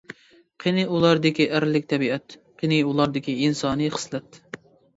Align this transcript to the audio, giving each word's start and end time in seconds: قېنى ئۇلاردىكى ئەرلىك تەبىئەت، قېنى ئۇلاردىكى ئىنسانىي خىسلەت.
قېنى 0.63 0.85
ئۇلاردىكى 0.95 1.47
ئەرلىك 1.57 1.85
تەبىئەت، 1.93 2.37
قېنى 2.63 2.81
ئۇلاردىكى 2.89 3.39
ئىنسانىي 3.45 3.95
خىسلەت. 3.99 4.45